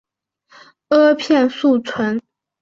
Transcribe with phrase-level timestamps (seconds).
[0.89, 2.19] 萼片宿存。